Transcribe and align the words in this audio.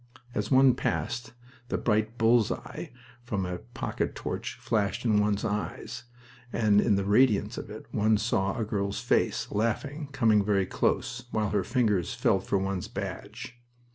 As 0.33 0.49
one 0.49 0.73
passed, 0.73 1.33
the 1.67 1.77
bright 1.77 2.17
bull's 2.17 2.51
eye 2.51 2.89
from 3.23 3.45
a 3.45 3.59
pocket 3.59 4.15
torch 4.15 4.57
flashed 4.59 5.05
in 5.05 5.19
one's 5.19 5.45
eyes, 5.45 6.05
and 6.51 6.81
in 6.81 6.95
the 6.95 7.05
radiance 7.05 7.55
of 7.55 7.69
it 7.69 7.85
one 7.91 8.17
saw 8.17 8.57
a 8.57 8.65
girl's 8.65 8.99
face, 8.99 9.51
laughing, 9.51 10.09
coming 10.11 10.43
very 10.43 10.65
close, 10.65 11.25
while 11.29 11.51
her 11.51 11.63
fingers 11.63 12.15
felt 12.15 12.47
for 12.47 12.57
one's 12.57 12.87
badge. 12.87 13.61